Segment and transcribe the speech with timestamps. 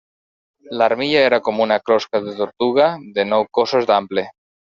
[0.81, 4.27] L'armilla era com una closca de tortuga, de nou cossos d'ample.